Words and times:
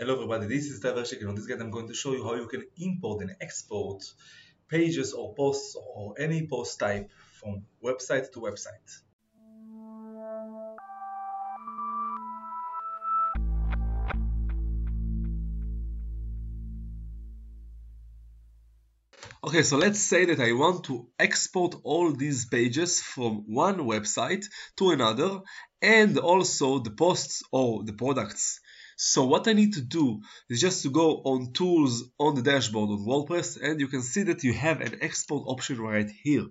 Hello 0.00 0.14
everybody, 0.14 0.46
this 0.46 0.70
is 0.70 0.80
Itay 0.80 0.94
Verchik. 0.94 1.28
On 1.28 1.34
this 1.34 1.44
guide 1.44 1.60
I'm 1.60 1.70
going 1.70 1.86
to 1.88 1.92
show 1.92 2.12
you 2.12 2.24
how 2.24 2.34
you 2.34 2.46
can 2.46 2.64
import 2.78 3.20
and 3.20 3.36
export 3.38 4.02
pages 4.66 5.12
or 5.12 5.34
posts 5.34 5.76
or 5.94 6.14
any 6.18 6.46
post 6.46 6.78
type 6.78 7.10
from 7.38 7.66
website 7.84 8.32
to 8.32 8.40
website. 8.40 8.90
Okay, 19.44 19.62
so 19.62 19.76
let's 19.76 20.00
say 20.00 20.24
that 20.24 20.40
I 20.40 20.52
want 20.52 20.84
to 20.84 21.08
export 21.18 21.74
all 21.84 22.10
these 22.10 22.46
pages 22.46 23.02
from 23.02 23.44
one 23.48 23.80
website 23.80 24.46
to 24.78 24.92
another 24.92 25.40
and 25.82 26.16
also 26.16 26.78
the 26.78 26.90
posts 26.90 27.42
or 27.52 27.84
the 27.84 27.92
products 27.92 28.60
so 29.02 29.24
what 29.24 29.48
I 29.48 29.54
need 29.54 29.72
to 29.74 29.80
do 29.80 30.20
is 30.50 30.60
just 30.60 30.82
to 30.82 30.90
go 30.90 31.22
on 31.24 31.54
tools 31.54 32.04
on 32.18 32.34
the 32.34 32.42
dashboard 32.42 32.90
on 32.90 33.06
WordPress 33.06 33.58
and 33.58 33.80
you 33.80 33.88
can 33.88 34.02
see 34.02 34.24
that 34.24 34.44
you 34.44 34.52
have 34.52 34.82
an 34.82 34.98
export 35.00 35.44
option 35.46 35.80
right 35.80 36.10
here. 36.22 36.48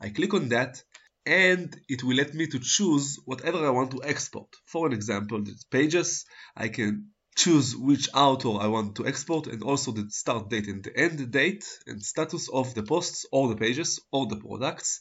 I 0.00 0.10
click 0.10 0.32
on 0.32 0.50
that 0.50 0.80
and 1.26 1.76
it 1.88 2.04
will 2.04 2.14
let 2.14 2.34
me 2.34 2.46
to 2.46 2.60
choose 2.60 3.18
whatever 3.24 3.66
I 3.66 3.70
want 3.70 3.90
to 3.90 4.04
export. 4.04 4.46
For 4.66 4.86
an 4.86 4.92
example, 4.92 5.42
the 5.42 5.60
pages, 5.72 6.24
I 6.56 6.68
can 6.68 7.10
choose 7.36 7.74
which 7.74 8.10
author 8.14 8.60
I 8.60 8.68
want 8.68 8.94
to 8.96 9.06
export 9.08 9.48
and 9.48 9.64
also 9.64 9.90
the 9.90 10.08
start 10.08 10.48
date 10.48 10.68
and 10.68 10.84
the 10.84 10.96
end 10.96 11.32
date 11.32 11.66
and 11.88 12.00
status 12.00 12.48
of 12.48 12.74
the 12.74 12.84
posts 12.84 13.26
or 13.32 13.48
the 13.48 13.56
pages 13.56 13.98
or 14.12 14.28
the 14.28 14.36
products 14.36 15.00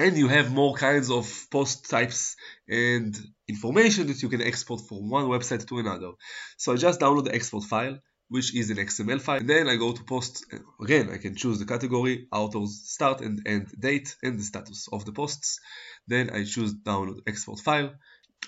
and 0.00 0.16
you 0.16 0.28
have 0.28 0.50
more 0.50 0.74
kinds 0.74 1.10
of 1.10 1.26
post 1.50 1.90
types 1.90 2.34
and 2.66 3.14
information 3.46 4.06
that 4.06 4.22
you 4.22 4.30
can 4.30 4.40
export 4.40 4.80
from 4.88 5.10
one 5.10 5.26
website 5.26 5.66
to 5.68 5.78
another. 5.78 6.12
So 6.56 6.72
I 6.72 6.76
just 6.76 7.00
download 7.00 7.24
the 7.26 7.34
export 7.34 7.64
file, 7.64 7.98
which 8.30 8.56
is 8.56 8.70
an 8.70 8.78
XML 8.78 9.20
file. 9.20 9.40
And 9.40 9.50
then 9.50 9.68
I 9.68 9.76
go 9.76 9.92
to 9.92 10.02
post. 10.02 10.46
Uh, 10.50 10.56
again, 10.82 11.10
I 11.12 11.18
can 11.18 11.36
choose 11.36 11.58
the 11.58 11.66
category, 11.66 12.28
author's 12.32 12.80
start 12.88 13.20
and 13.20 13.42
end 13.46 13.66
date, 13.78 14.16
and 14.22 14.38
the 14.38 14.42
status 14.42 14.88
of 14.90 15.04
the 15.04 15.12
posts. 15.12 15.60
Then 16.06 16.30
I 16.30 16.44
choose 16.44 16.72
download 16.72 17.18
export 17.26 17.60
file. 17.60 17.92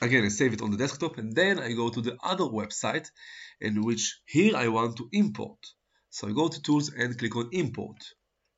Again, 0.01 0.25
I 0.25 0.29
save 0.29 0.55
it 0.55 0.63
on 0.63 0.71
the 0.71 0.79
desktop, 0.79 1.19
and 1.19 1.37
then 1.37 1.59
I 1.59 1.73
go 1.73 1.91
to 1.91 2.01
the 2.01 2.17
other 2.25 2.45
website, 2.45 3.09
in 3.61 3.83
which 3.83 4.21
here 4.25 4.57
I 4.57 4.69
want 4.69 4.97
to 4.97 5.09
import. 5.13 5.59
So 6.09 6.29
I 6.29 6.33
go 6.33 6.49
to 6.49 6.63
tools 6.63 6.91
and 6.95 7.19
click 7.19 7.37
on 7.37 7.51
import. 7.53 7.99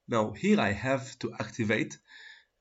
Now 0.07 0.31
here 0.31 0.61
I 0.61 0.71
have 0.71 1.19
to 1.21 1.33
activate 1.41 1.99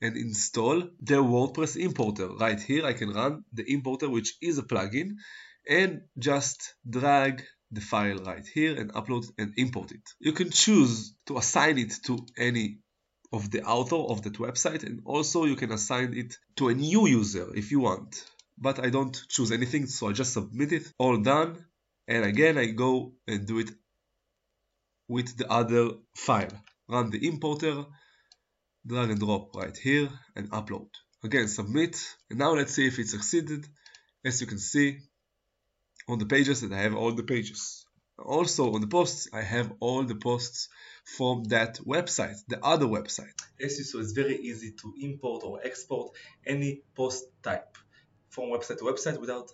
and 0.01 0.17
install 0.17 0.81
the 0.99 1.15
WordPress 1.15 1.77
importer. 1.77 2.27
Right 2.27 2.61
here 2.61 2.85
I 2.85 2.93
can 2.93 3.11
run 3.11 3.45
the 3.53 3.63
importer 3.71 4.09
which 4.09 4.35
is 4.41 4.57
a 4.57 4.63
plugin 4.63 5.17
and 5.67 6.01
just 6.17 6.73
drag 6.87 7.43
the 7.71 7.81
file 7.81 8.17
right 8.17 8.45
here 8.45 8.75
and 8.79 8.93
upload 8.93 9.25
and 9.37 9.53
import 9.57 9.91
it. 9.91 10.01
You 10.19 10.33
can 10.33 10.51
choose 10.51 11.15
to 11.27 11.37
assign 11.37 11.77
it 11.77 11.93
to 12.05 12.25
any 12.37 12.79
of 13.31 13.49
the 13.49 13.63
author 13.63 13.95
of 13.95 14.21
that 14.23 14.33
website 14.33 14.83
and 14.83 15.01
also 15.05 15.45
you 15.45 15.55
can 15.55 15.71
assign 15.71 16.13
it 16.13 16.35
to 16.57 16.69
a 16.69 16.73
new 16.73 17.07
user 17.07 17.47
if 17.55 17.71
you 17.71 17.79
want. 17.79 18.23
But 18.57 18.79
I 18.79 18.89
don't 18.89 19.19
choose 19.29 19.51
anything 19.51 19.87
so 19.87 20.09
I 20.09 20.13
just 20.13 20.33
submit 20.33 20.71
it, 20.71 20.91
all 20.99 21.17
done 21.17 21.65
and 22.07 22.25
again 22.25 22.57
I 22.57 22.67
go 22.67 23.13
and 23.27 23.47
do 23.47 23.59
it 23.59 23.71
with 25.07 25.35
the 25.37 25.51
other 25.51 25.91
file. 26.15 26.51
Run 26.87 27.09
the 27.09 27.27
importer 27.27 27.85
drag 28.85 29.09
and 29.09 29.19
drop 29.19 29.55
right 29.55 29.75
here 29.75 30.09
and 30.35 30.51
upload. 30.51 30.89
Again, 31.23 31.47
submit. 31.47 31.97
And 32.29 32.39
now 32.39 32.53
let's 32.53 32.73
see 32.73 32.87
if 32.87 32.99
it 32.99 33.07
succeeded. 33.07 33.65
As 34.25 34.41
you 34.41 34.47
can 34.47 34.59
see 34.59 34.99
on 36.07 36.19
the 36.19 36.25
pages 36.25 36.61
that 36.61 36.71
I 36.71 36.81
have 36.81 36.95
all 36.95 37.13
the 37.13 37.23
pages. 37.23 37.85
Also 38.17 38.73
on 38.73 38.81
the 38.81 38.87
posts, 38.87 39.27
I 39.33 39.41
have 39.41 39.71
all 39.79 40.03
the 40.03 40.15
posts 40.15 40.69
from 41.17 41.45
that 41.45 41.79
website, 41.79 42.37
the 42.47 42.63
other 42.63 42.85
website. 42.85 43.33
As 43.59 43.77
you 43.77 43.83
saw, 43.83 43.99
it's 43.99 44.11
very 44.11 44.37
easy 44.37 44.71
to 44.71 44.93
import 45.01 45.43
or 45.43 45.59
export 45.63 46.15
any 46.45 46.83
post 46.95 47.25
type 47.41 47.77
from 48.29 48.45
website 48.45 48.77
to 48.79 48.85
website 48.85 49.19
without 49.19 49.51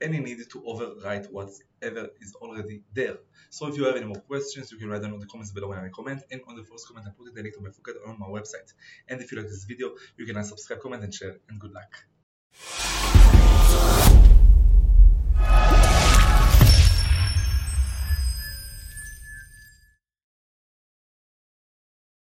any 0.00 0.20
need 0.20 0.38
to 0.50 0.60
overwrite 0.60 1.30
whatever 1.30 2.08
is 2.20 2.34
already 2.40 2.82
there. 2.94 3.18
So 3.50 3.66
if 3.68 3.76
you 3.76 3.84
have 3.84 3.96
any 3.96 4.06
more 4.06 4.20
questions, 4.20 4.70
you 4.70 4.78
can 4.78 4.88
write 4.88 5.02
them 5.02 5.14
in 5.14 5.20
the 5.20 5.26
comments 5.26 5.52
below 5.52 5.68
when 5.68 5.78
I 5.78 5.88
comment, 5.88 6.22
and 6.30 6.40
on 6.48 6.56
the 6.56 6.64
first 6.64 6.86
comment 6.86 7.06
I 7.08 7.10
put 7.10 7.34
the 7.34 7.42
link 7.42 7.54
to 7.54 7.60
my 7.60 7.70
Fuket 7.70 7.96
on 8.06 8.18
my 8.18 8.26
website. 8.26 8.72
And 9.08 9.20
if 9.20 9.32
you 9.32 9.38
like 9.38 9.48
this 9.48 9.64
video, 9.64 9.94
you 10.16 10.26
can 10.26 10.42
subscribe, 10.44 10.80
comment, 10.80 11.02
and 11.04 11.14
share, 11.14 11.36
and 11.48 11.58
good 11.58 11.72
luck. 11.72 12.97